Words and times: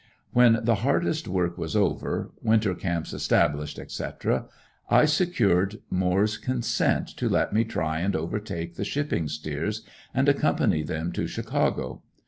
When 0.33 0.61
the 0.65 0.77
hardest 0.81 1.27
work 1.27 1.59
was 1.59 1.75
over 1.75 2.31
winter 2.41 2.73
camps 2.73 3.13
established, 3.13 3.77
etc., 3.77 4.45
I 4.89 5.05
secured 5.05 5.79
Moore's 5.91 6.39
consent 6.39 7.09
to 7.17 7.29
let 7.29 7.53
me 7.53 7.63
try 7.63 7.99
and 7.99 8.15
overtake 8.15 8.77
the 8.77 8.83
shipping 8.83 9.27
steers, 9.27 9.83
and 10.11 10.27
accompany 10.27 10.81
them 10.81 11.11
to 11.11 11.27
Chicago. 11.27 12.01